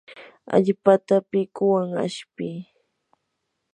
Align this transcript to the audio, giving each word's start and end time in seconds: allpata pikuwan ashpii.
allpata 0.55 1.15
pikuwan 1.29 1.89
ashpii. 2.05 2.59